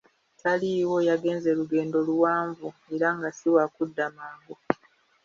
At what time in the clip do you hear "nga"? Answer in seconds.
3.17-3.29